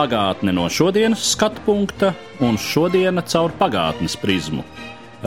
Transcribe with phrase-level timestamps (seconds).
[0.00, 4.62] Pagātne no šodienas skatu punkta un šodienas caur pagātnes prizmu.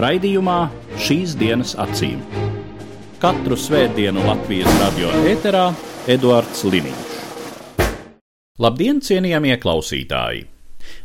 [0.02, 0.56] Raidījumā
[0.98, 2.24] šīs dienas acīm.
[3.22, 5.68] Katru svētdienu Latvijas radio eterā
[6.10, 7.14] Eduards Liniņš.
[8.66, 10.48] Labdien, cienījamie klausītāji!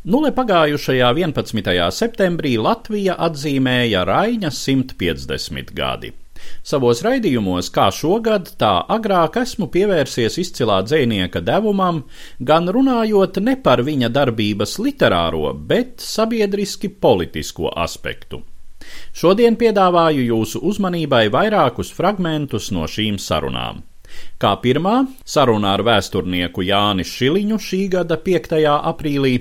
[0.08, 1.76] Nulē pagājušajā 11.
[1.92, 6.14] septembrī Latvija atzīmēja Raina 150 gadi.
[6.66, 12.04] Savos raidījumos, kā šogad, tā agrāk esmu pievērsies izcilā dzinieka devumam,
[12.38, 18.42] gan runājot ne par viņa darbības literāro, bet sabiedriski politisko aspektu.
[19.12, 23.84] Šodien piedāvāju jūsu uzmanībai vairākus fragmentus no šīm sarunām.
[24.40, 24.94] Kā pirmā
[25.26, 28.54] saruna ar vēsturnieku Jāni Šiliņu šī gada 5.
[28.90, 29.32] aprīlī,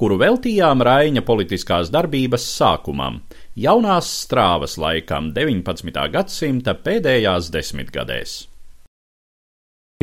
[0.00, 3.20] kuru veltījām Raina politiskās darbības sākumam,
[3.54, 6.08] jaunās strāvas laikam 19.
[6.10, 8.53] gadsimta pēdējās desmitgadēs.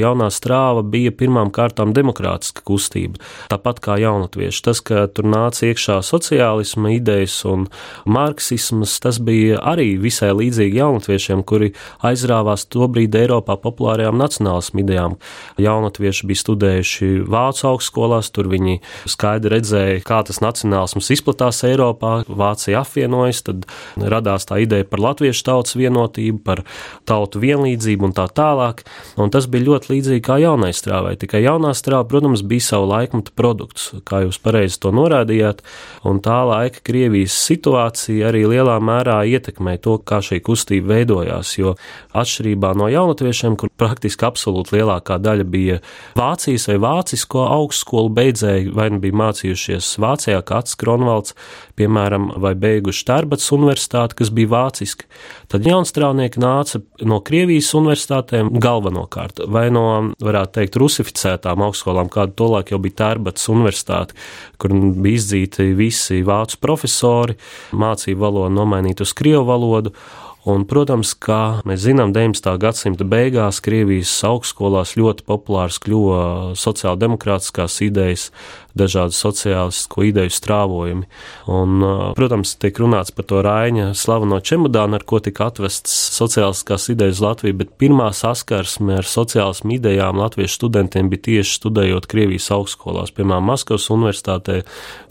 [0.02, 3.22] Jaunā strāva bija pirmām kārtām demokrātiska kustība,
[3.52, 4.64] tāpat kā jaunatvieši.
[4.66, 7.68] Tas, ka tur nāca iekšā sociālisma idejas un
[8.10, 11.72] marksisms, tas bija arī visai līdzīgi jaunatviešiem, kuri
[12.06, 15.18] aizrāvās tobrīd Eiropā populārajām nacionālismu idejām.
[15.62, 22.82] Jaunatvieši bija studējuši Vācu augstskolās, tur viņi skaidri redzēja, kā tas nacionālisms izplatās Eiropā, Vācija
[22.82, 26.64] apvienojas, tad radās tā ideja par latviešu tautas vienotību, par
[27.10, 28.86] tautu vienlīdzību un tā tālāk.
[29.22, 31.18] Un tas bija ļoti ļoti līdzīgi kā jaunai strāvai.
[31.20, 35.62] Tikai jaunā strāva, protams, bija savu laikmetu produkts, kā jūs pareizi to norādījāt,
[36.08, 41.58] un tā laika Krievijas situācija arī lielā mērā ietekmē to, kā šī kustība veidojās.
[41.58, 41.76] Jo
[42.14, 45.82] atšķirībā no jaunatviešiem, kur praktiski absolūti lielākā daļa bija
[46.16, 51.36] Vācijas vai Vācisko augstskolu beidzēji, vai nu bija mācījušies Vācijā, kā Ats Kronvalds,
[51.82, 55.08] piemēram, vai beiguši Tarbats universitāti, kas bija vāciski,
[55.52, 59.86] tad jaunstrāvnieki nāca no Krievijas universitātēm galvenokārt, vai no,
[60.22, 64.18] varētu teikt, rusificētām augstskolām, kāda tolaik jau bija Tērbats universitāte,
[64.62, 67.40] kur bija izdzīti visi vācu profesori,
[67.72, 69.96] mācīja valodu nomainīt uz krievu valodu.
[70.42, 72.48] Un, protams, kā mēs zinām, 19.
[72.64, 76.22] gadsimta beigās Krievijas augstskolās ļoti populārs kļuva
[76.58, 78.32] sociāldemokrātiskās idejas,
[78.78, 81.08] dažādu sociālistisko ideju strāvojumi.
[81.52, 81.86] Un,
[82.18, 87.56] protams, tiek runāts par to Raina slaveno čemodānu, ar ko tika atvests sociālistiskās idejas Latvijā,
[87.62, 93.90] bet pirmā saskarsme ar sociālismu idejām latviešu studentiem bija tieši studējot Krievijas augstskolās, piemēram, Maskavas
[93.94, 94.62] universitātē,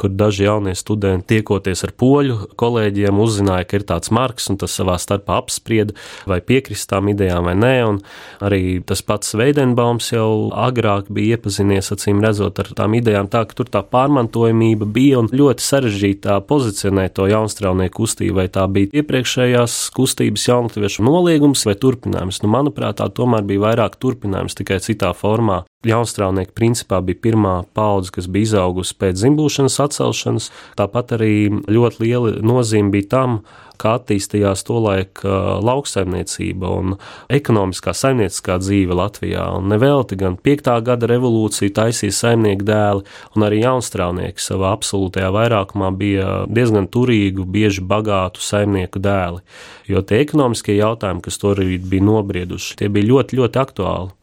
[0.00, 4.75] kur daži jaunie studenti tiekoties ar poļu kolēģiem uzzināja, ka ir tāds marks, un tas
[4.76, 5.97] savā starpā apsprieda,
[6.31, 8.00] vai piekrist tām idejām vai nē, un
[8.44, 13.59] arī tas pats Veidenbaums jau agrāk bija iepazinies, acīm redzot, ar tām idejām tā, ka
[13.59, 19.77] tur tā pārmantojamība bija un ļoti sarežģītā pozicionēt to jaunstrāvnieku kustību, vai tā bija iepriekšējās
[19.97, 22.43] kustības jaunatviešu noliegums vai turpinājums.
[22.44, 25.65] Nu, manuprāt, tā tomēr bija vairāk turpinājums tikai citā formā.
[25.87, 32.34] Jaunstrāvnieki principā bija pirmā paudze, kas bija izaugusi pēc zimbūšanas atcelšanas, tāpat arī ļoti liela
[32.44, 33.41] nozīme bija tam,
[33.80, 36.94] kā attīstījās tolaik lauksaimniecība un
[37.32, 39.46] ekonomiskā saimnieciskā dzīve Latvijā.
[39.56, 40.70] Un nevelti gan 5.
[40.86, 47.84] gada revolūcija taisīja saimnieku dēli, un arī jaunstrāvnieki savā absolūtajā vairākumā bija diezgan turīgu, bieži
[47.84, 49.42] bagātu saimnieku dēli,
[49.90, 54.19] jo tie ekonomiskie jautājumi, kas tobrīd bija nobrieduši, tie bija ļoti, ļoti aktuāli.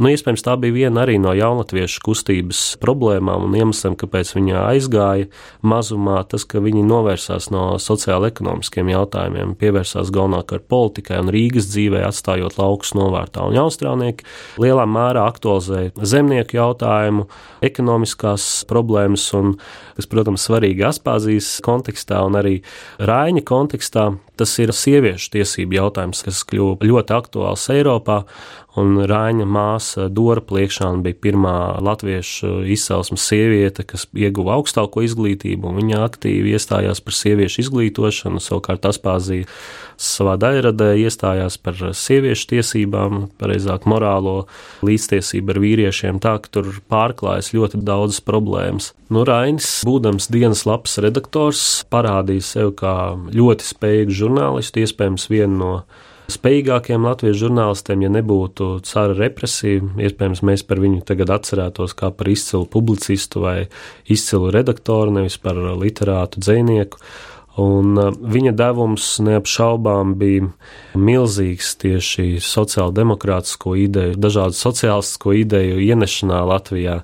[0.00, 5.28] Nu, iespējams, tā bija viena arī no jaunatviešu kustības problēmām un iemesliem, kāpēc viņa aizgāja
[5.66, 12.56] mazumā, tas, ka viņi novērsās no sociāla-ekonomiskiem jautājumiem, pievērsās galvenokārt politikai un Rīgas dzīvē, atstājot
[12.60, 13.44] laukus novārtā.
[13.48, 14.26] Un jaunstrānieki
[14.62, 17.28] lielā mērā aktualizēja zemnieku jautājumu,
[17.64, 19.56] ekonomiskās problēmas, un,
[19.98, 22.58] kas, protams, svarīgi Aspāzijas kontekstā un arī
[23.02, 24.12] Raiņa kontekstā,
[24.42, 28.22] tas ir sieviešu tiesību jautājums, kas kļuva ļoti aktuāls Eiropā,
[28.80, 31.54] un Rāņa māsa Dora Pliekšāna bija pirmā
[31.84, 38.88] latviešu izcelsmes sieviete, kas ieguva augstāko izglītību, un viņa aktīvi iestājās par sieviešu izglītošanu, savukārt
[38.88, 39.46] Aspāzija
[40.00, 44.46] savā daļradē iestājās par sieviešu tiesībām, pareizāk morālo
[44.86, 48.92] līdztiesību ar vīriešiem, tā ka tur pārklājas ļoti daudz problēmas.
[49.12, 52.96] Nu, Rainis, būdams dienas lapas redaktors, parādīja sev kā
[53.32, 55.74] ļoti spējīgu žurnālistu, iespējams vienu no
[56.32, 59.82] spējīgākiem latviešu žurnālistiem, ja nebūtu cara represija.
[60.06, 63.56] Iespējams, mēs par viņu tagad atcerētos kā par izcilu publicistu vai
[64.10, 67.02] izcilu redaktoru, nevis par literātu dzinieku.
[67.60, 70.46] Un uh, viņa devums neapšaubām bija
[70.96, 77.02] milzīgs tieši sociāldemokrātisko ideju, dažādu sociālistisko ideju ienešanā Latvijā.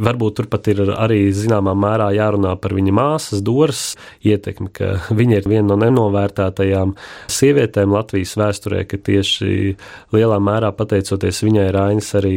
[0.00, 3.82] Varbūt turpat ir arī zināmā mērā jārunā par viņa māsas Doras
[4.24, 6.96] ietekmi, ka viņa ir viena no nenovērtētajām
[7.32, 9.76] sievietēm Latvijas vēsturē, ka tieši
[10.16, 12.34] lielā mērā pateicoties viņai Rainis arī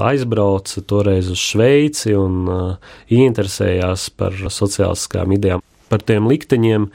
[0.00, 6.90] aizbrauca toreiz uz Šveici un uh, ieinteresējās par sociālistiskām idejām par tiem likteņiem.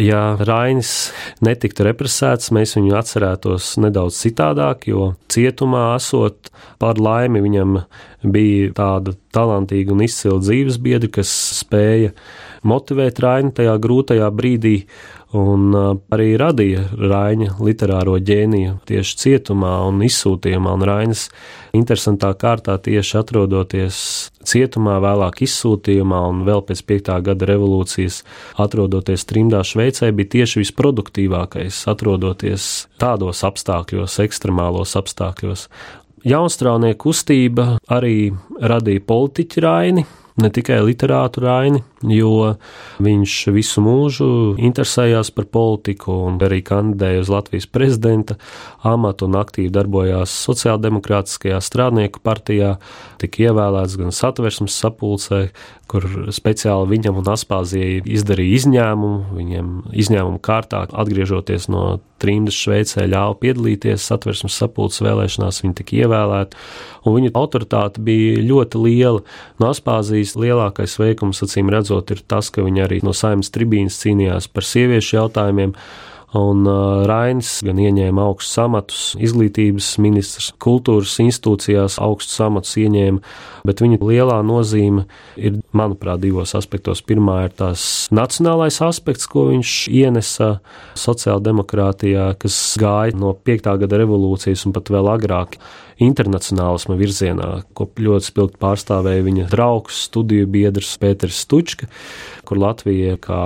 [0.00, 1.12] Ja Rainis
[1.44, 6.48] netiktu represēts, mēs viņu atcerētos nedaudz citādāk, jo cietumā esot
[6.80, 7.76] par laimi viņam
[8.24, 11.30] bija tāda talantīga un izcila dzīves biedra, kas
[11.60, 12.14] spēja
[12.64, 14.78] motivēt Raini tajā grūtajā brīdī
[15.36, 20.72] un arī radīja Raina literāro ģēniju tieši cietumā un izsūtījumā.
[20.72, 21.28] Un Rainis
[21.76, 23.96] interesantā kārtā tieši atrodoties
[24.46, 27.10] cietumā, vēlāk izsūtījumā un vēl pēc 5.
[27.28, 28.22] gada revolūcijas
[28.62, 32.70] atrodoties trimdā Šveicē, bija tieši visproduktīvākais, atrodoties
[33.02, 35.68] tādos apstākļos, ekstremālos apstākļos.
[36.28, 38.30] Jaunstrānieku kustība arī
[38.62, 40.04] radīja politiķi Raini,
[40.40, 42.54] ne tikai literātu Raini, jo
[43.02, 44.28] viņš visu mūžu
[44.60, 48.38] interesējās par politiku un arī kandidēja uz Latvijas prezidenta
[48.86, 52.76] amatu un aktīvi darbojās Sociāldemokrātiskajā strādnieku partijā,
[53.22, 55.44] tika ievēlēts gan satversmes sapulcē,
[55.92, 63.34] kur speciāli viņam un Aspāzijai izdarīja izņēmumu, viņiem izņēmumu kārtā atgriežoties no trimdas Šveicē ļāva
[63.42, 66.60] piedalīties satversmes sapulces vēlēšanās, viņi tika ievēlēti,
[67.04, 69.24] un viņu autoritāte bija ļoti liela.
[69.60, 74.48] No Aspāzijas lielākais veikums, acīm redzot, ir tas, ka viņi arī no saimnes tribīnas cīnījās
[74.52, 75.76] par sieviešu jautājumiem.
[76.32, 76.64] Un
[77.04, 83.20] Rainis gan ieņēma augstus amatus, izglītības ministrs, kultūras institūcijās augstus amatus ieņēma,
[83.68, 85.04] bet viņa lielā nozīme
[85.36, 87.04] ir, manuprāt, divos aspektos.
[87.04, 87.84] Pirmā ir tās
[88.16, 90.54] nacionālais aspekts, ko viņš ienesa
[91.04, 93.68] sociāldemokrātijā, kas gāja no 5.
[93.84, 95.60] gada revolūcijas un pat vēl agrāk
[96.02, 101.88] internacionālisma virzienā, ko ļoti spilgti pārstāvēja viņa draugs, studiju biedrs Pēters Stučka,
[102.48, 103.42] kur Latvija kā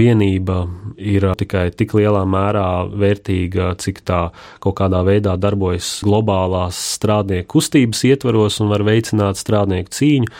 [0.00, 0.64] vienība
[0.96, 4.20] ir tikai tik lielā mērā vērtīga, cik tā
[4.62, 10.32] kaut kādā veidā darbojas globālās strādnieku kustības ietvaros un var veicināt strādnieku cīņu.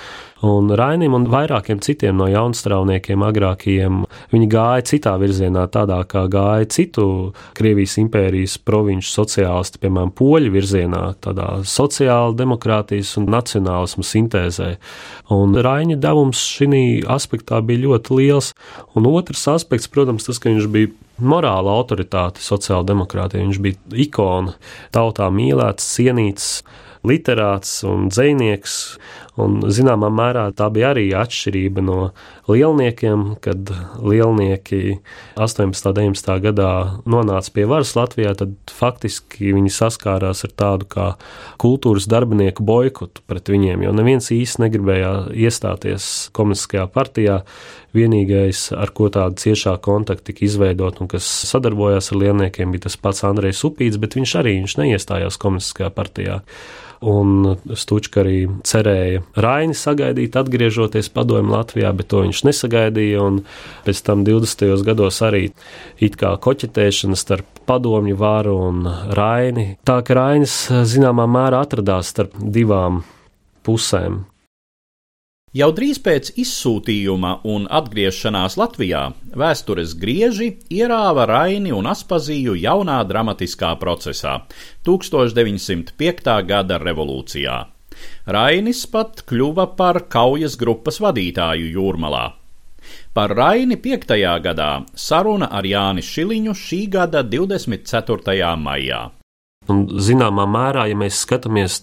[0.46, 3.98] Un Rainim un vairākiem citiem no jaunstrāvniekiem agrākajiem
[4.32, 7.04] viņi gāja citā virzienā, tādā kā gāja citu
[7.58, 14.70] Krievijas impērijas provinču sociālisti, piemēram, poļu virzienā, tādā sociāla demokrātijas un nacionālismu sintēzē.
[15.36, 18.52] Un Raina devums šī aspektā bija ļoti liels.
[18.96, 23.44] Un otrs aspekts, protams, tas, ka viņš bija morāla autoritāte sociāldemokrātija.
[23.44, 24.56] Viņš bija ikona,
[24.94, 26.54] tautā mīlēts, cienīts
[27.06, 28.76] literāts un dzinieks.
[29.40, 31.98] Un, zināmā mērā tā bija arī atšķirība no
[32.50, 33.70] lielniekiem, kad
[34.02, 34.98] lielnieki
[35.40, 35.90] 18.
[35.90, 36.32] un 19.
[36.44, 36.70] gadā
[37.08, 41.06] nonāca pie varas Latvijā, tad faktiski viņi saskārās ar tādu kā
[41.62, 45.12] kultūras darbinieku boikotu pret viņiem, jo neviens īsti negribēja
[45.46, 47.40] iestāties komunistiskajā partijā.
[47.90, 52.94] Vienīgais, ar ko tāda ciešā kontakta tika izveidot un kas sadarbojās ar lielniekiem, bija tas
[53.00, 56.38] pats Andrejs Upīts, bet viņš arī viņš neiestājās komunistiskajā partijā
[57.00, 63.28] un Stučka arī cerēja Raini sagaidīt, atgriežoties padomju Latvijā, bet to viņš nesagaidīja,
[63.86, 64.82] pēc tam 20.
[64.86, 65.44] gados arī
[66.02, 68.82] it kā koķetēšana starp padomju varu un
[69.14, 69.76] Raini.
[69.86, 73.04] Tā ka Rainis zināmā mērā atradās starp divām
[73.66, 74.24] pusēm.
[75.50, 79.00] Jau drīz pēc izsūtījuma un atgriešanās Latvijā
[79.34, 84.36] vēstures grieži ierāva Raini un Aspaziju jaunā dramatiskā procesā-
[84.86, 86.42] 1905.
[86.46, 87.58] gada revolūcijā.
[88.26, 92.26] Rainis pat kļuva par kaujas grupas vadītāju jūrmalā.
[93.14, 94.16] Par Raini 5.
[94.42, 98.54] gadā saruna ar Jāni Šiliņu šī gada 24.
[98.56, 99.08] maijā.
[99.70, 101.80] Un, zināmā mērā, ja mēs skatāmies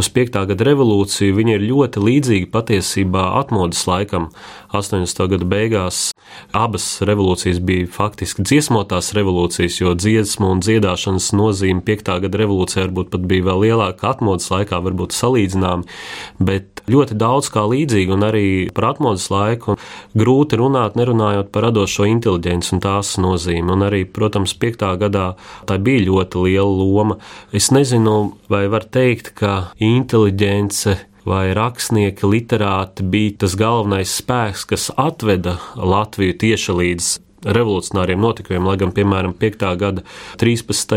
[0.00, 0.38] uz 5.
[0.52, 4.30] gada revolūciju, viņa ir ļoti līdzīga patiesībā atmodas laikam.
[4.76, 5.22] 80.
[5.30, 6.10] gada beigās
[6.56, 12.16] abas revolūcijas bija faktiski dziesmotās revolūcijas, jo dziesmu un dziedāšanas nozīme 5.
[12.26, 15.86] gada revolūcijā varbūt pat bija vēl lielāka atmodas laikā, varbūt salīdzināma,
[16.42, 19.76] bet ļoti daudz kā līdzīgi un arī par atmodas laiku.
[20.18, 23.72] Grūti runāt, nerunājot par radošo inteliģenci un tās nozīmi.
[23.72, 24.86] Un arī, protams, 5.
[25.02, 25.26] gadā
[25.68, 27.18] tā bija ļoti liela loma.
[27.52, 34.90] Es nezinu, vai var teikt, ka inteliģence vai rakstnieki, literāti bija tas galvenais spēks, kas
[34.94, 37.14] atveda Latviju tieši līdz
[37.46, 39.64] revolucionāriem notikumiem, lai gan, piemēram, 5.
[39.80, 40.04] gada
[40.40, 40.96] 13.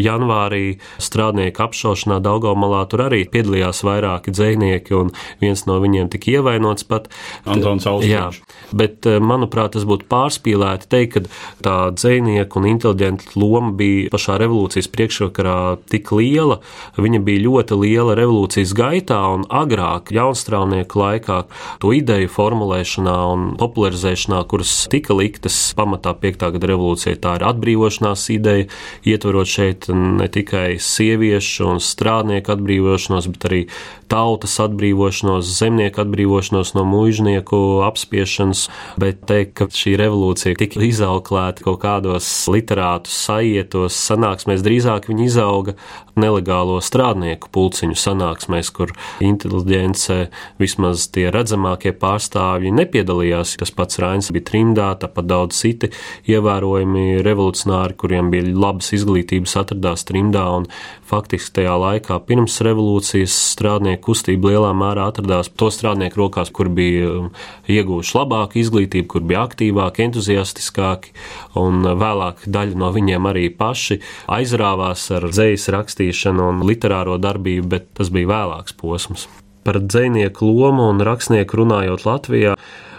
[0.00, 0.64] janvārī
[1.02, 7.10] strādnieku apšaušanā Daugomalā tur arī piedalījās vairāki dzēnieki, un viens no viņiem tika ievainots pat.
[7.46, 8.40] Antons Austrēns.
[8.72, 11.20] Bet, eh, manuprāt, tas būtu pārspīlēti teikt, ka
[11.62, 16.60] tā dzēnieka un inteliģenta loma bija pašā revolūcijas priekšvakarā tik liela.
[16.96, 21.44] Viņa bija ļoti liela revolūcijas gaitā un agrāk, jaunstrāvnieku laikā,
[21.80, 26.46] to ideju formulēšanā un popularizēšanā, kuras tika liktas pamatā 5.
[26.56, 27.18] gada revolūcijai.
[27.22, 28.68] Tā ir atbrīvošanās ideja,
[29.08, 33.62] ietverot šeit ne tikai sieviešu un strādnieku atbrīvošanos, bet arī
[34.10, 38.66] tautas atbrīvošanos, zemnieku atbrīvošanos no mužnieku apspiešanas,
[39.00, 45.76] bet teikt, ka šī revolūcija tika izauklēta kaut kādos literātu sajietos, sanāksmēs, drīzāk viņi izauga
[46.16, 48.92] nelegālo strādnieku pulciņu sanāksmēs, kur
[49.24, 50.18] inteliģence,
[50.60, 53.56] vismaz tie redzamākie pārstāvji nepiedalījās.
[53.60, 55.90] Tas pats Rains bija trimdā, tāpat daudz citi
[56.30, 60.68] ievērojami revolucionāri, kuriem bija labas izglītības, atradās trimdā un
[61.06, 63.36] faktiski tajā laikā pirms revolūcijas
[63.96, 67.30] strādnieku kustība lielā mērā atradās to strādnieku rokās, kur bija um,
[67.68, 71.14] ieguvuši labāku izglītību, kur bija aktīvāki, entuziastiskāki,
[71.56, 77.88] un vēlāk daļa no viņiem arī paši aizrāvās ar dzejas rakstīšanu un literāro darbību, bet
[77.94, 79.28] tas bija vēlāks posms.
[79.64, 82.54] Par dzinieku lomu un rakstnieku runājot Latvijā,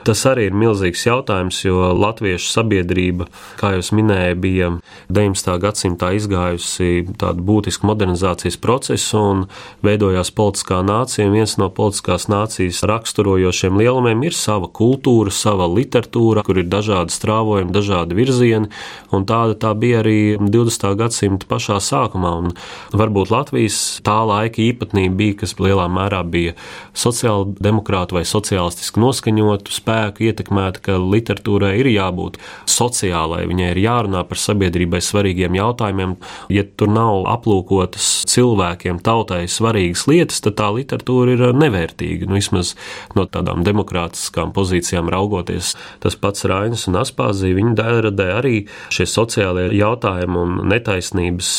[0.07, 3.25] Tas arī ir milzīgs jautājums, jo latviešu sabiedrība,
[3.59, 4.67] kā jau minēju, bija
[5.11, 5.49] 19.
[5.59, 9.41] gadsimtā izgājusi tādu būtisku modernizācijas procesu un
[9.83, 11.27] veidojās politiskā nācija.
[11.33, 17.75] Viens no politiskās nācijas raksturojošiem lielumiem ir sava kultūra, sava literatūra, kur ir dažādi strāvojumi,
[17.75, 18.71] dažādi virzieni,
[19.11, 20.87] un tāda tā bija arī 20.
[21.03, 22.31] gadsimta pašā sākumā.
[22.45, 22.55] Un
[22.95, 26.55] varbūt Latvijas tā laika īpatnība bija, kas lielā mērā bija
[26.95, 32.37] sociāla demokrāta vai sociālistiski noskaņotu spēku spēku ietekmēta, ka literatūrai ir jābūt
[32.69, 36.15] sociālai, viņai ir jārunā par sabiedrībai svarīgiem jautājumiem.
[36.53, 42.27] Ja tur nav aplūkotas cilvēkiem, tautai svarīgas lietas, tad tā literatūra ir nevērtīga.
[42.27, 42.75] Nu, vismaz
[43.17, 45.73] no tādām demokrātiskām pozīcijām raugoties,
[46.03, 48.55] tas pats Rainis un Aspāzija, viņa dēradē arī
[48.93, 51.51] šie sociālie jautājumi un netaisnības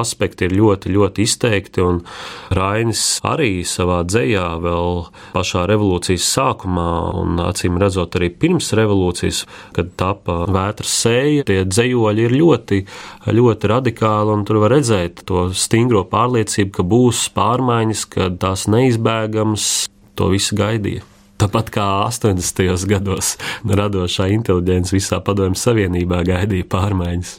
[0.00, 1.88] aspekti ir ļoti, ļoti izteikti,
[2.54, 5.04] Rainis arī savā dzējā vēl
[5.34, 9.44] pašā revolūcijas sākumā un acīm redzot arī pirms revolūcijas,
[9.76, 12.80] kad tapa vētras sēja, tie dzējoļi ir ļoti,
[13.40, 19.70] ļoti radikāli, un tur var redzēt to stingro pārliecību, ka būs pārmaiņas, ka tās neizbēgams,
[20.18, 21.06] to visu gaidīja.
[21.40, 22.84] Tāpat kā 80.
[22.90, 27.38] gados radošā inteliģence visā Padomju Savienībā gaidīja pārmaiņas.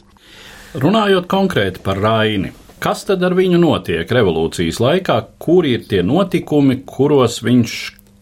[0.82, 2.50] Runājot konkrēti par Raini,
[2.82, 7.76] kas tad ar viņu notiek revolūcijas laikā, kuri ir tie notikumi, kuros viņš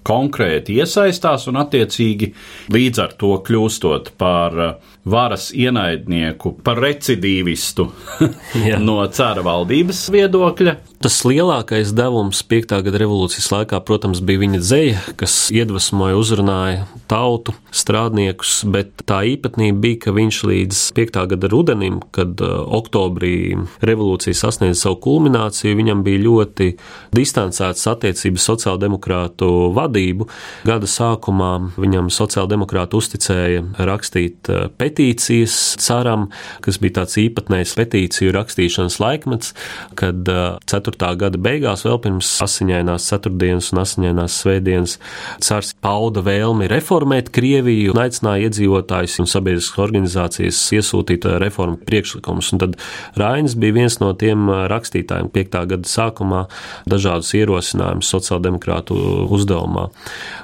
[0.06, 2.32] konkrēti iesaistās un, attiecīgi,
[2.72, 7.88] līdz ar to kļūstot par uh, varas ienaidnieku, par recidīvistu
[8.88, 10.76] no cara valdības viedokļa.
[11.00, 12.74] Tas lielākais devums 5.
[12.84, 19.80] gada revolūcijas laikā, protams, bija viņa dzēja, kas iedvesmoja, uzrunāja tautu, strādniekus, bet tā īpatnība
[19.80, 21.16] bija, ka viņš līdz 5.
[21.30, 26.68] gada rudenim, kad uh, oktobrī revolūcija sasniedza savu kulmināciju, viņam bija ļoti
[27.16, 29.48] distancētas attiecības sociāldemokrātu
[29.80, 30.28] vadību.
[30.68, 36.28] Gada sākumā viņam sociāldemokrāti uzticēja rakstīt uh, petīcijas caram,
[36.60, 39.56] kas bija tāds īpatnējs petīciju rakstīšanas laikmets,
[39.96, 40.89] kad 4.
[40.90, 41.16] Uh, 4.
[41.16, 44.96] gada beigās, vēl pirms asiņainās ceturtdienas un asiņainās svētdienas,
[45.44, 52.52] cars pauda vēlmi reformēt Krieviju un aicināja iedzīvotājus un sabiedriskas organizācijas iesūtīt uh, reformu priekšlikumus.
[52.54, 52.76] Un tad
[53.20, 55.58] Rainis bija viens no tiem uh, rakstītājiem 5.
[55.74, 56.44] gada sākumā
[56.90, 58.98] dažādus ierosinājumus sociāldemokrātu
[59.30, 59.88] uzdevumā.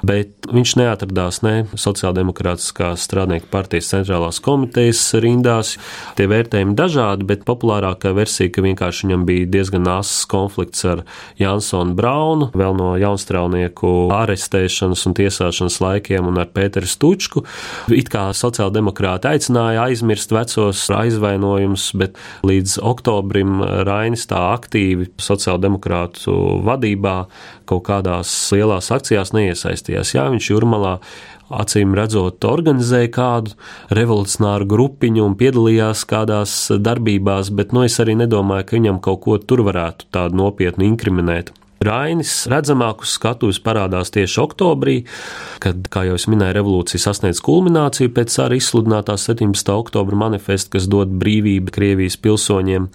[0.07, 5.75] Bet viņš neatradās ne sociāldemokrātiskās strādnieku partijas centrālās komitejas rindās.
[6.17, 11.03] Tie vērtējumi dažādi, bet populārākā versija, ka vienkārši viņam bija diezgan asas konflikts ar
[11.41, 17.43] Jansonu Braunu, vēl no jaunstrāvnieku arestēšanas un tiesāšanas laikiem un ar Pēteru Stučku.
[17.93, 26.35] It kā sociāldemokrāti aicināja aizmirst vecos aizvainojumus, bet līdz oktobrim Rainis tā aktīvi sociāldemokrātu
[26.67, 27.17] vadībā
[27.67, 30.13] kaut kādās lielās akcijās neiesaistījās.
[30.15, 30.97] Jā, viņš jūrmalā
[31.53, 33.53] acīm redzot, organizēja kādu
[33.95, 39.37] revolucionāru grupiņu un piedalījās kādās darbībās, bet nu, es arī nedomāju, ka viņam kaut ko
[39.39, 41.53] tur varētu tādu nopietnu inkriminēt.
[41.77, 44.95] Rainis redzamāk uz skatuves parādās tieši oktobrī,
[45.61, 49.71] kad, kā jau es minēju, revolūcija sasniedz kulmināciju pēc arī izsludinātā 17.
[49.75, 52.89] oktobra manifesta, kas dod brīvību Krievijas pilsoņiem.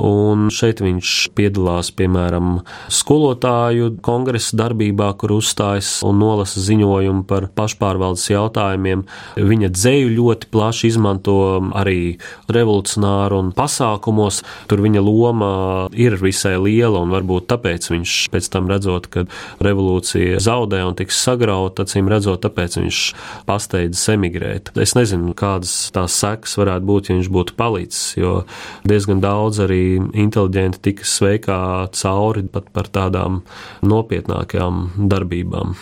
[0.00, 8.26] Un šeit viņš piedalās, piemēram, skolotāju kongresa darbībā, kur uzstājas un nolasa ziņojumu par pašpārvaldes
[8.32, 9.04] jautājumiem.
[9.38, 11.36] Viņa dzēju ļoti plaši izmanto
[11.78, 12.16] arī
[12.50, 14.40] revolucionāru un pasākumos.
[14.70, 15.52] Tur viņa loma
[15.94, 19.26] ir visai liela, un varbūt tāpēc viņš pēc tam redzot, ka
[19.62, 23.00] revolūcija zaudē un tiks sagrauta, acīm redzot, tāpēc viņš
[23.46, 24.74] pasteidzas emigrēt.
[24.74, 28.40] Es nezinu, kādas tās sekas varētu būt, ja viņš būtu palicis, jo
[28.88, 29.83] diezgan daudz arī
[30.24, 31.58] inteliģenti tika sveikā
[31.96, 33.42] cauri pat par tādām
[33.84, 35.76] nopietnākajām darbībām.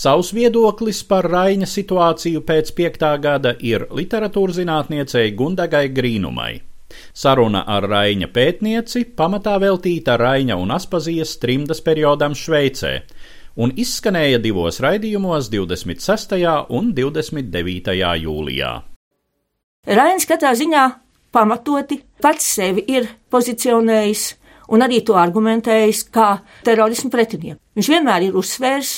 [0.00, 6.52] Savs viedoklis par Raina situāciju pēc piektā gada ir literatūras zinātniecei Gundagai Grīnumai.
[7.12, 12.94] Saruna ar Raina pētnieci pamatā veltīta Raina un Aspazijas trimdas periodam Šveicē
[13.60, 16.38] un izskanēja divos raidījumos 26.
[16.70, 17.96] un 29.
[18.24, 18.72] jūlijā.
[19.90, 20.84] Rains katrā ziņā
[21.34, 24.26] pamatoti pats sevi ir pozicionējis
[24.70, 26.30] un arī to argumentējis kā
[26.66, 27.60] terorismu pretinieku.
[27.78, 28.94] Viņš vienmēr ir uzsvērs,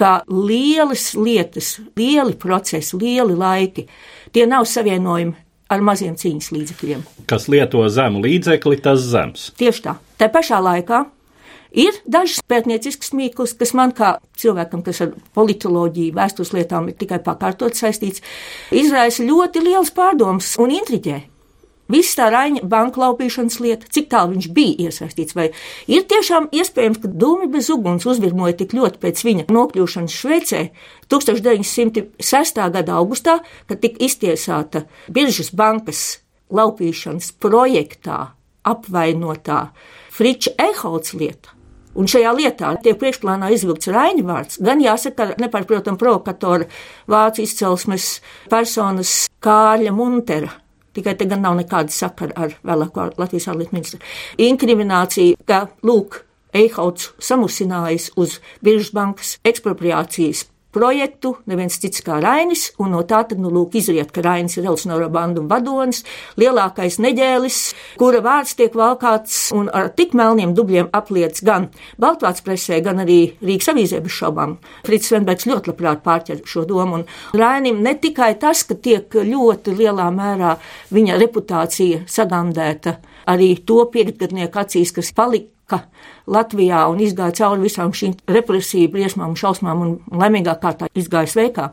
[0.00, 3.86] ka lielas lietas, lieli procesi, lieli laiki,
[4.32, 5.36] tie nav savienojumi
[5.70, 7.02] ar maziem cīņas līdzekļiem.
[7.30, 9.50] Kas lieto zemu līdzekli, tas zems.
[9.60, 9.96] Tieši tā.
[10.18, 11.04] Tā pašā laikā
[11.84, 17.20] ir dažas pētnieciskas mīklas, kas man kā cilvēkam, kas ar politoloģiju, vēstures lietām ir tikai
[17.24, 18.24] pakārtot saistīts,
[18.74, 21.20] izraisa ļoti liels pārdoms un intriģē.
[21.90, 25.48] Viss tā Raņa banka laupīšanas lieta, cik tālu viņš bija iesaistīts, vai
[25.90, 30.64] ir tiešām iespējams, ka dūmi bez uguns uzvirmoja tik ļoti pēc viņa nokļūšanas Šveicē
[31.10, 32.64] 1906.
[32.76, 36.20] gada augustā, kad tika iztiesāta Biržas bankas
[36.54, 38.20] laupīšanas projektā
[38.66, 39.70] apvainotā
[40.14, 41.56] Friča Eholts lieta.
[41.98, 46.68] Un šajā lietā tiek priekšplānā izvilkts Raņa vārds, gan jāsaka, nepārprotam provokatora
[47.10, 48.20] vācu izcelsmes
[48.52, 50.59] personas Kārļa Muntera
[50.96, 54.00] Tikai te gan nav nekāda sakara ar vēlāko Latvijas ārlietu ministru.
[54.42, 62.94] Inkriminācija, ka, lūk, Eihauts samusinājis uz Biržas bankas ekspropriācijas projektu, neviens cits kā Rainis, un
[62.94, 66.04] no tā tad, nu, lūk, izriet, ka Rainis ir revolucionāro bandu vadonis,
[66.40, 67.58] lielākais neģēlis,
[68.00, 71.68] kura vārds tiek valkāts un ar tik melniem dubļiem apliec gan
[72.00, 74.56] Baltvāts presē, gan arī Rīgas avīzē bez šaubām.
[74.86, 79.76] Frits Svenbergs ļoti labprāt pārķer šo domu, un Rainim ne tikai tas, ka tiek ļoti
[79.76, 80.56] lielā mērā
[80.94, 82.98] viņa reputācija sagandēta
[83.30, 85.84] arī to piektgadnieku acīs, kas palika ka
[86.30, 91.70] Latvijā un izgāja cauri visām šīm represiju briesmām šausmām un laimīgā kārtā izgāja sveikā.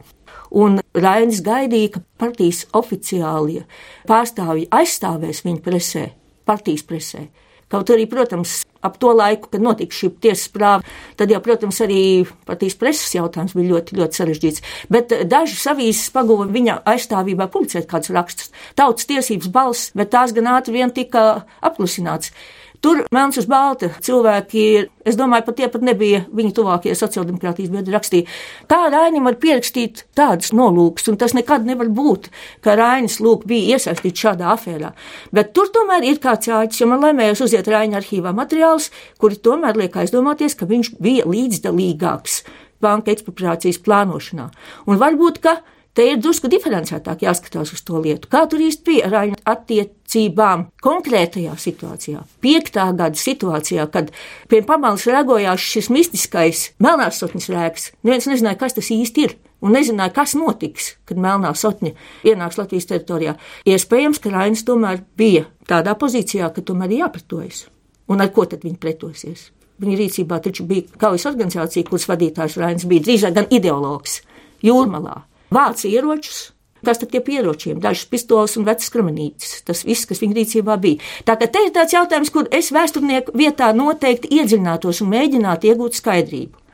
[0.58, 3.66] Un Rainis gaidīja, ka partijas oficiālie
[4.08, 6.06] pārstāvji aizstāvēs viņu presē,
[6.48, 7.28] partijas presē.
[7.68, 10.86] Kaut arī, protams, ap to laiku, kad notika šī tiesas prāva,
[11.20, 12.00] tad jau, protams, arī
[12.48, 14.64] partijas preses jautājums bija ļoti, ļoti sarežģīts.
[14.94, 18.54] Bet daži savīzes paguva viņa aizstāvībā publicēt kādus rakstus.
[18.80, 21.26] Tautas tiesības balss, bet tās gan ātri vien tika
[21.60, 22.32] apklusināts.
[22.88, 24.62] Tur melns uz balta cilvēki,
[25.04, 28.36] es domāju, pat tie pat nebija viņa tuvākie sociāldemokrātijas biedri rakstīja.
[28.72, 32.30] Kā Rainim var pierakstīt tādus nolūkus, un tas nekad nevar būt,
[32.64, 34.94] ka Rainis lūk bija iesaistīts šādā afērā.
[35.36, 38.88] Bet tur tomēr ir kāds āķis, jo man laimējās uziet Raina arhīvā materiālus,
[39.20, 42.46] kuri tomēr liek aizdomāties, ka viņš bija līdzdalīgāks
[42.80, 44.48] banka ekspropriācijas plānošanā.
[44.88, 45.60] Un varbūt, ka
[45.98, 48.30] Te ir drusku diferencētāk jāskatās uz to lietu.
[48.30, 52.20] Kā tur īsti bija ar Ainu attiecībām konkrētajā situācijā?
[52.44, 54.12] Piektā gada situācijā, kad
[54.46, 59.34] pie pamalas rēgojās šis mistiskais melnās sotnes rēks, neviens nezināja, kas tas īsti ir.
[59.66, 61.96] Un nezināja, kas notiks, kad melnā sotņa
[62.30, 63.34] ienāks Latvijas teritorijā.
[63.66, 67.64] Iespējams, ka Rainis tomēr bija tādā pozīcijā, ka tomēr ir jāpretojas.
[68.14, 69.48] Un ar ko tad viņi pretosies?
[69.82, 74.20] Viņa rīcībā taču bija kaujas organizācija, kuras vadītājs Rainis bija drīzāk gan ideologs
[74.62, 76.52] jūrmalā vāc ieročus.
[76.86, 77.80] Kas tad tie ieročiem?
[77.82, 79.64] Dažas pistoles un vecas kramenītes.
[79.66, 81.02] Tas viss, kas viņa rīcībā bija.
[81.26, 86.68] Tātad te ir tāds jautājums, kur es vēsturnieku vietā noteikti iedziļinātos un mēģinātu iegūt skaidrību.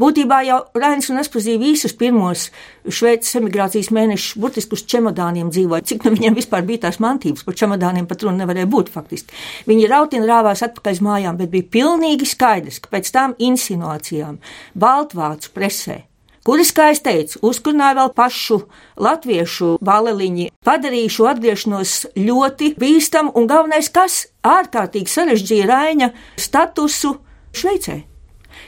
[0.00, 2.48] Būtībā jau Rainis un Espozīja visus pirmos
[2.82, 5.84] Šveices emigrācijas mēnešus burtiski uz čemodāniem dzīvoja.
[5.86, 9.36] Cik nu viņiem vispār bija tās mantības, par čemodāniem pat runa nevarēja būt faktiski.
[9.70, 14.40] Viņi rautina rāvās atpakaļ uz mājām, bet bija pilnīgi skaidrs, ka pēc tām insinuācijām
[14.74, 16.00] Baltvācu presē
[16.44, 18.60] kuras, kā es teicu, uzkurināja vēl pašu
[19.00, 27.16] latviešu baleliņi, padarīja šo atgriešanos ļoti bīstamu un galvenais, kas ārkārtīgi sarežģīja Raina statusu
[27.54, 28.02] Šveicē.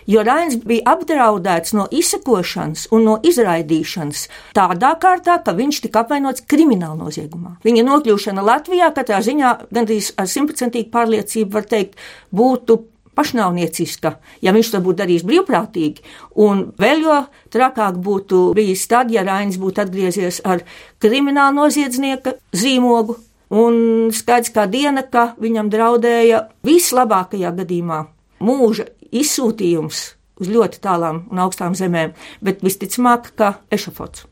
[0.07, 6.45] Jo Rains bija apdraudēts no izsekošanas un no izraidīšanas tādā kārtā, ka viņš tika apvainots
[6.51, 7.57] krimināla noziegumā.
[7.67, 11.99] Viņa nokļūšana Latvijā katrā ziņā gandrīz ar simtprocentīgu pārliecību var teikt
[12.35, 12.85] būtu
[13.17, 14.13] pašnāvnieciska,
[14.45, 16.05] ja viņš to būtu darījis brīvprātīgi.
[16.45, 17.21] Un vēl jo
[17.55, 20.65] trakāk būtu bijis tad, ja Rainis būtu atgriezies ar
[21.03, 23.19] kriminālu noziedznieka zīmogu.
[23.57, 28.01] Un skaidrs kā diena, ka viņam draudēja vislabākajā gadījumā
[28.43, 30.07] mūža izsūtījums
[30.43, 34.27] uz ļoti tālām un augstām zemēm, bet visticamāk, ka ešafots.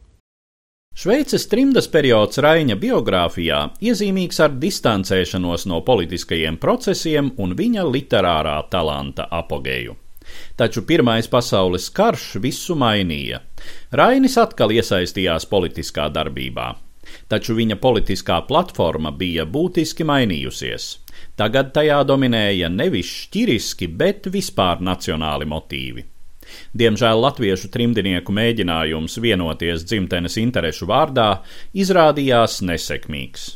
[0.94, 9.26] Šveices trimdas periods Raina biogrāfijā iezīmīgs ar distancēšanos no politiskajiem procesiem un viņa literārā talanta
[9.40, 9.96] apogēju.
[10.54, 13.42] Taču Pirmais pasaules karš visu mainīja.
[13.90, 16.70] Rainis atkal iesaistījās politiskā darbībā,
[17.26, 20.88] taču viņa politiskā platforma bija būtiski mainījusies.
[21.34, 26.13] Tagad tajā dominēja nevis šķiriski, bet vispār nacionāli motīvi.
[26.76, 31.28] Diemžēl latviešu trimdinieku mēģinājums vienoties dzimtenes interešu vārdā
[31.74, 33.46] izrādījās nesekmīgs.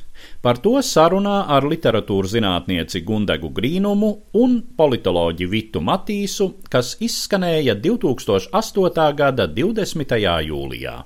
[0.42, 9.12] Par to sarunā ar literatūras zinātnieci Gundegu Grīnumu un politoloģi Vitu Matīsu, kas izskanēja 2008.
[9.18, 10.18] gada 20.
[10.52, 10.96] jūlijā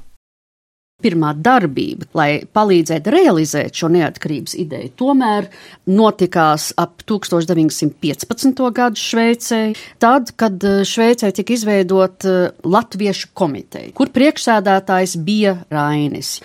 [1.03, 5.49] pirmā darbība, lai palīdzētu realizēt šo neatkarības ideju, tomēr
[5.91, 8.63] notikās ap 1915.
[8.77, 9.63] gadu Šveicē,
[10.03, 16.39] tad, kad eh, Šveicē tika izveidot eh, Latviešu komiteja, kur priekšsēdētājs bija Rainis.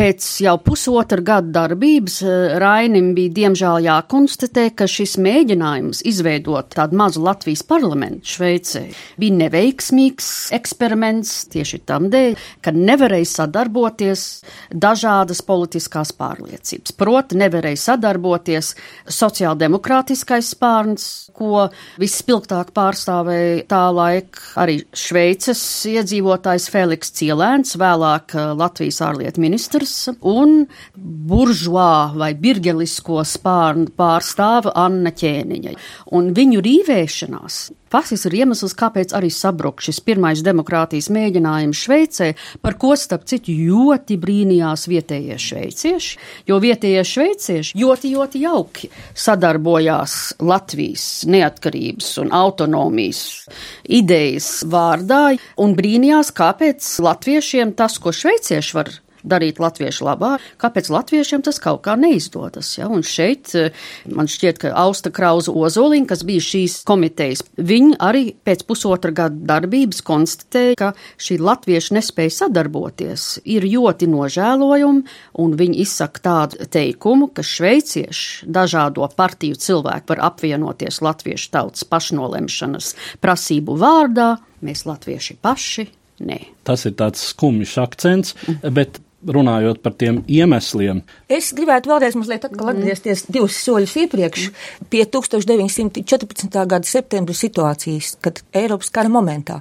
[0.00, 6.96] Pēc jau pusotra gada darbības eh, Rainim bija diemžēl jākonstatē, ka šis mēģinājums izveidot tādu
[6.96, 8.80] mazu Latvijas parlamentu Šveicē
[9.20, 14.22] bija neveiksmīgs eksperiments tieši tam dēļ, ka nevarēja sadarboties
[14.72, 16.96] dažādas politiskās pārliecības.
[16.96, 18.72] Proti, nevarēja sadarboties
[19.18, 21.66] sociāldemokrātiskais spārns, ko
[22.00, 25.60] vispilgtāk pārstāvēja tā laika arī Šveices
[25.92, 34.72] iedzīvotājs Feliks Cielēns, vēlāk eh, Latvijas ārlietu ministrs Rūsas un buržuā vai birgelisko spārnu pārstāva
[34.78, 35.74] Anna Ķēniņa.
[36.14, 42.28] Un viņu rīvēšanās faktiski ir iemesls, kāpēc arī sabruk šis pirmais demokrātijas mēģinājums Šveicē,
[42.62, 50.16] par ko starp citu ļoti brīnījās vietējie šveicieši, jo vietējie šveicieši ļoti, ļoti jauki sadarbojās
[50.38, 53.24] Latvijas neatkarības un autonomijas
[53.90, 55.24] idejas vārdā
[55.58, 61.82] un brīnījās, kāpēc latviešiem tas, ko šveicieši var darīt latviešu labā, kāpēc latviešiem tas kaut
[61.86, 62.72] kā neizdodas.
[62.78, 62.88] Ja?
[62.92, 63.74] Un šeit eh,
[64.08, 69.36] man šķiet, ka Austa Krauza Ozoliņa, kas bija šīs komitejas, viņi arī pēc pusotra gada
[69.54, 75.04] darbības konstatēja, ka šī latviešu nespēja sadarboties ir ļoti nožēlojumi,
[75.42, 82.94] un viņi izsaka tādu teikumu, ka šveicieši dažādo partiju cilvēku var apvienoties latviešu tautas pašnolemšanas
[83.22, 85.88] prasību vārdā, mēs latvieši paši.
[86.20, 86.36] Nē.
[86.68, 88.34] Tas ir tāds skumjš akcents,
[88.76, 91.02] bet runājot par tiem iemesliem.
[91.28, 94.48] Es gribētu vēlreiz mazliet atgriezties divus soļus iepriekš
[94.92, 96.56] pie 1914.
[96.72, 99.60] gada septembra situācijas, kad Eiropas kara momentā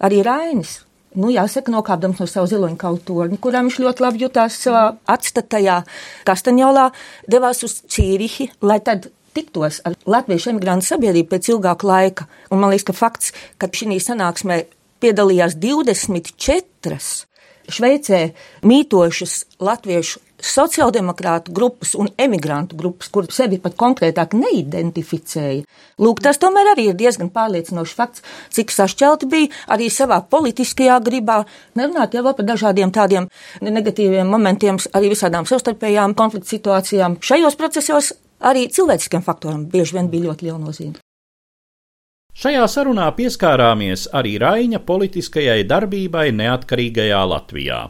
[0.00, 0.80] arī Rainis.
[1.10, 5.80] Nu, jāsaka, nokāpdams no savu ziloņa kautorņa, kurām viņš ļoti labi jutās savā atstatajā
[6.28, 6.84] Kastaņolā,
[7.26, 12.28] devās uz Cīrihi, lai tad tiktos ar latviešu emigrantu sabiedrību pēc ilgāka laika.
[12.54, 14.62] Un man liekas, ka fakts, ka šī sanāksmē
[15.02, 17.29] piedalījās 24
[17.70, 18.20] Šveicē
[18.66, 25.66] mītošas latviešu sociāldemokrātu grupas un emigrantu grupas, kur sevi pat konkrētāk neidentificēja.
[26.00, 28.24] Lūk, tas tomēr arī ir diezgan pārliecinošs fakts,
[28.56, 31.42] cik sašķelti bija arī savā politiskajā gribā,
[31.76, 33.28] nerunāt jau par dažādiem tādiem
[33.60, 37.20] negatīviem momentiem, arī visādām savstarpējām konflikta situācijām.
[37.20, 40.99] Šajos procesos arī cilvēciskiem faktoriem bieži vien bija ļoti liela nozīme.
[42.40, 47.80] Šajā sarunā pieskārāmies arī Raina politiskajai darbībai neatkarīgajā Latvijā.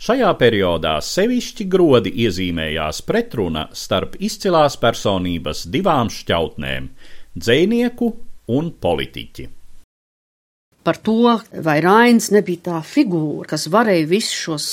[0.00, 6.88] Šajā periodā sevišķi grodi iezīmējās pretruna starp izcilās personības divām šķautnēm-
[7.44, 8.12] dzēnieku
[8.56, 9.50] un politiķi
[10.82, 14.68] par to, vai Rains nebija tā figūra, kas varēja visus šos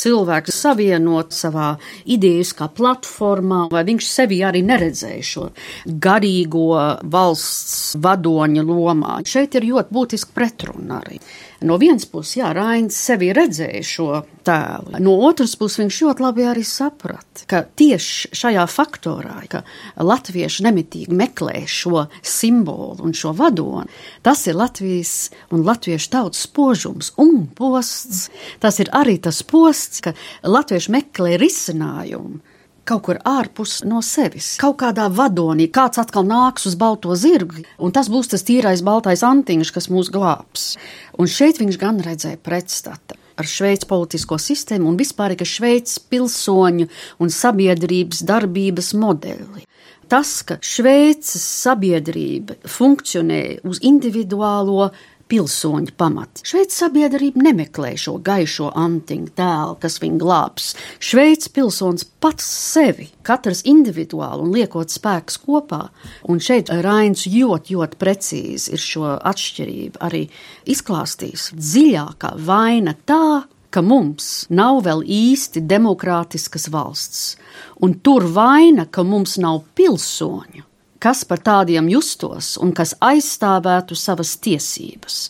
[0.00, 1.74] cilvēkus savienot savā
[2.08, 5.46] idejas kā platformā, vai viņš sevi arī neredzēja šo
[5.84, 6.70] garīgo
[7.12, 9.20] valsts vadoņa lomā.
[9.28, 11.20] Šeit ir ļoti būtiski pretruna arī.
[11.60, 14.06] No vienas puses, jā, Rains sevi redzēja šo
[14.48, 19.60] tēlu, no otras puses viņš ļoti labi arī saprata, ka tieši šajā faktorā, ka
[20.00, 23.92] latvieši nemitīgi meklē šo simbolu un šo vadoni,
[24.24, 25.14] tas ir Latvijas
[25.52, 28.30] un latviešu tautas spožums un posts.
[28.62, 30.14] Tas ir arī tas posts, ka
[30.48, 32.40] latvieši meklē risinājumu
[32.88, 37.94] kaut kur ārpus no sevis, kaut kādā vadonī, kāds atkal nāks uz balto zirgu, un
[37.94, 40.74] tas būs tas tīrais baltais antiņš, kas mūs glābs.
[41.18, 43.16] Un šeit viņš gan redzēja pretstatu.
[43.40, 46.88] ar Šveices politisko sistēmu un vispār ar Šveices pilsoņu
[47.24, 49.64] un sabiedrības darbības modeli.
[50.10, 54.90] Tas, ka Šveices sabiedrība funkcionē uz individuālo
[55.30, 56.44] pilsoņu pamati.
[56.46, 60.72] Šveices sabiedrība nemeklē šo gaišo antiņu tēlu, kas viņu glābs.
[60.98, 65.82] Šveices pilsonis pats sevi, katrs individuāli un liekot spēkus kopā.
[66.30, 70.26] Un šeit Rains ļoti, ļoti precīzi ir šo atšķirību arī
[70.70, 71.50] izklāstījis.
[71.58, 77.36] Dziļākā vaina tā, ka mums nav vēl īsti demokrātiskas valsts,
[77.84, 80.69] un tur vaina, ka mums nav pilsoņu
[81.00, 85.20] kas par tādiem justos un kas aizstāvētu savas tiesības.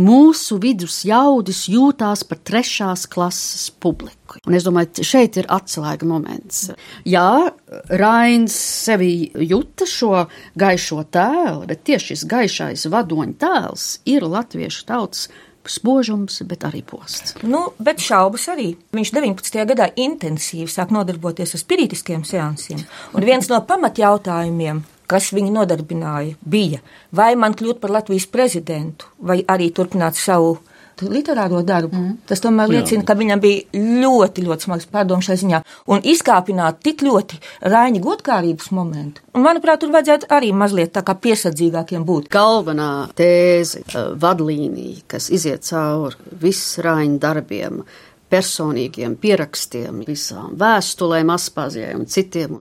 [0.00, 4.40] Mūsu vidus jaudis jūtās par trešās klases publiku.
[4.46, 6.70] Un es domāju, šeit ir atslēga moments.
[7.08, 7.50] Jā,
[7.90, 10.24] Rains sevi jūta šo
[10.58, 15.28] gaišo tēlu, bet tieši šis gaišais vadoņa tēls ir latviešu tautas
[15.70, 17.36] spožums, bet arī posts.
[17.46, 18.72] Nu, bet šaubas arī.
[18.96, 19.60] Viņš 19.
[19.70, 22.80] gadā intensīvi sāk nodarboties ar spiritiskiem seansiem.
[23.14, 26.80] Un viens no pamatjautājumiem, kas viņu nodarbināja, bija
[27.16, 30.58] vai man kļūt par Latvijas prezidentu, vai arī turpināt savu
[31.00, 31.96] literāro darbu.
[31.96, 32.16] Mm.
[32.28, 33.06] Tas tomēr liecina, Jā.
[33.08, 35.62] ka viņam bija ļoti, ļoti smags pārdoms šai ziņā.
[35.94, 37.40] Un izkāpināt tik ļoti
[37.72, 39.24] rāņa godkārības momentu.
[39.34, 42.28] Un, manuprāt, tur vajadzētu arī mazliet tā kā piesardzīgākiem būt.
[42.34, 47.84] Galvenā tēze, eh, vadlīnija, kas iziet cauri visu rāņa darbiem
[48.30, 52.60] personīgiem pierakstiem, visām vēstulēm, aspāzijai un citiem.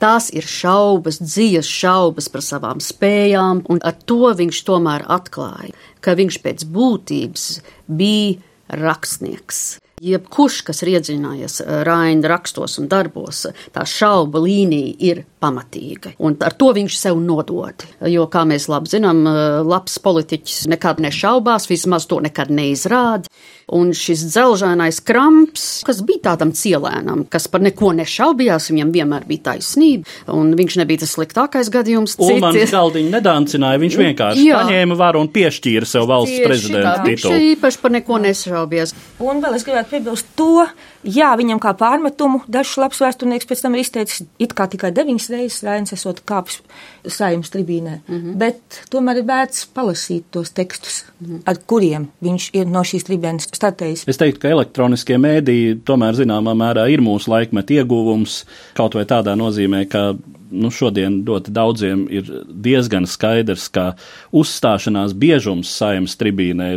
[0.00, 6.16] Tās ir šaubas, dziļas šaubas par savām spējām, un ar to viņš tomēr atklāja, ka
[6.16, 7.46] viņš pēc būtības
[7.84, 8.40] bija
[8.80, 9.60] rakstnieks.
[10.00, 13.42] Jebkurš, kas ir iedziļinājies eh, Raina rakstos un darbos,
[13.74, 16.14] tā šauba līnija ir pamatīga.
[16.24, 17.84] Un ar to viņš sev nodod.
[18.08, 23.28] Jo, kā mēs labi zinām, eh, labs politiķis nekad nešaubās, vismaz to nekad neizrāda.
[23.76, 29.52] Un šis dzelžainais kramps, kas bija tādam cielēnam, kas par neko nešaubījās, viņam vienmēr bija
[29.52, 32.16] taisnība, un viņš nebija tas sliktākais gadījums.
[32.18, 34.64] Ulmans galdiņu nedancināja, viņš vienkārši Jā.
[34.64, 37.36] paņēma varu un piešķīra sev valsts prezidenta titulu.
[37.36, 38.96] Viņš īpaši par neko nešaubījās.
[39.22, 40.66] Un vēl es gribētu piebilst to,
[41.04, 45.28] jā, viņam kā pārmetumu dažs labs vēsturnieks pēc tam ir izteicis it kā tikai deviņas
[45.32, 46.60] reizes Rainis esot kāpis
[47.06, 48.34] saimnes tribīnē, mm -hmm.
[48.40, 51.42] bet tomēr ir vērts palasīt tos tekstus, mm -hmm.
[51.46, 54.04] ar kuriem viņš ir no šīs tribīnes startējis.
[54.06, 59.36] Es teiktu, ka elektroniskie mēdīji tomēr zināmā mērā ir mūsu laikmeta ieguvums, kaut vai tādā
[59.36, 60.14] nozīmē, ka
[60.50, 63.92] nu, šodien ļoti daudziem ir diezgan skaidrs, ka
[64.36, 66.72] uzstāšanās biežums saimnes tribīnē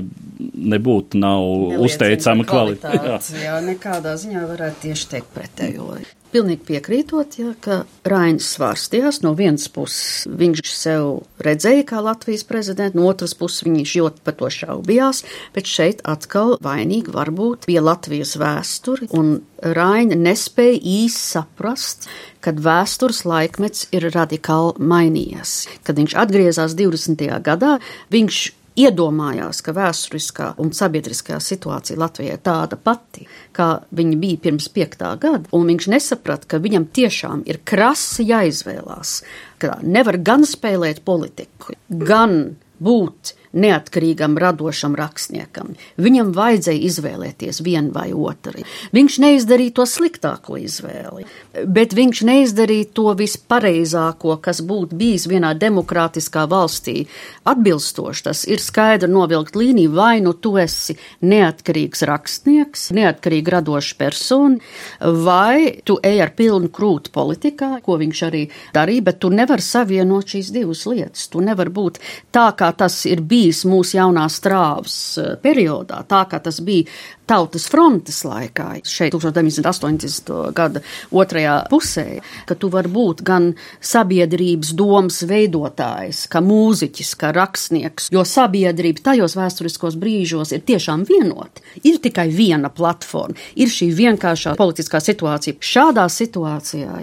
[0.73, 3.05] nebūtu nav Neliecina uzteicama kvalitāte.
[3.13, 3.19] Jā.
[3.43, 5.93] jā, nekādā ziņā varētu tieši teikt pretējo.
[6.33, 10.23] Pilnīgi piekrītot, ja, ka Rainis svārstījās no vienas puses.
[10.25, 15.21] Viņš sev redzēja kā Latvijas prezidentu, no otras puses viņš ļoti par to šaubījās,
[15.53, 22.09] bet šeit atkal vainīgi varbūt bija Latvijas vēsture, un Raina nespēja īsti saprast,
[22.43, 25.55] kad vēstures laikmets ir radikāli mainījies.
[25.85, 27.29] Kad viņš atgriezās 20.
[27.45, 27.77] gadā,
[28.09, 28.41] viņš
[28.79, 35.13] iedomājās, ka vēsturiskā un sabiedriskā situācija Latvijā ir tāda pati, kā viņa bija pirms piektā
[35.21, 39.15] gada, un viņš nesaprata, ka viņam tiešām ir krasi jāizvēlās,
[39.61, 45.73] ka nevar gan spēlēt politiku, gan būt neatkarīgam, radošam rakstniekam.
[46.01, 48.63] Viņam vajadzēja izvēlēties vienu vai otru.
[48.93, 51.25] Viņš neizdarīja to sliktāko izvēli,
[51.69, 57.05] bet viņš neizdarīja to vispareizāko, kas būtu bijis vienā demokrātiskā valstī.
[57.49, 64.57] Atbilstoši tas ir skaidri novilkt līniju, vai nu tu esi neatkarīgs rakstnieks, neatkarīgi radošs persona,
[64.99, 68.43] vai tu ej ar pilnu krūtu politikā, ko viņš arī
[68.75, 71.27] darīja, bet tu nevari savienot šīs divas lietas.
[71.29, 71.99] Tu nevari būt
[72.33, 76.87] tā, kā tas ir bijis bijis mūsu jaunās trāvas eh, periodā, tā kā tas bija
[77.33, 80.31] tautas frontes laikā, šeit 1980.
[80.53, 88.11] gada otrajā pusē, ka tu vari būt gan sabiedrības domas veidotājs, kā mūziķis, kā rakstnieks,
[88.13, 91.63] jo sabiedrība tajos vēsturiskos brīžos ir tiešām vienota.
[91.81, 95.57] Ir tikai viena platforma, ir šī vienkāršā politiskā situācija.
[95.63, 96.99] Šādā situācijā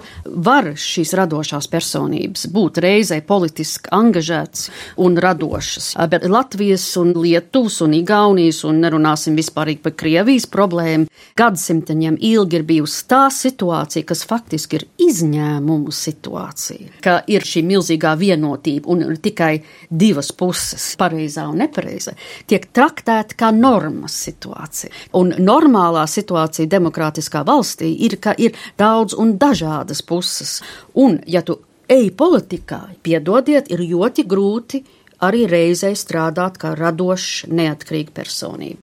[0.47, 4.69] var šīs radošās personības būt reizē politiski angažētas
[5.03, 11.06] un radošas, bet Latvijas un Lietuvas un Igaunijas un nerunāsim vispārīgi par Krievijas problēmu
[11.40, 18.11] gadsimteņiem ilgi ir bijusi tā situācija, kas faktiski ir izņēmumu situācija, ka ir šī milzīgā
[18.20, 22.12] vienotība un tikai divas puses, pareizā un nepareizā,
[22.44, 24.92] tiek traktēta kā normas situācija.
[25.16, 30.59] Un normālā situācija demokrātiskā valstī ir, ka ir daudz un dažādas puses.
[31.00, 34.85] Un, ja tu ej politikā, piedodiet, ir ļoti grūti
[35.24, 38.85] arī reizē strādāt kā radošs, neatkarīga personība.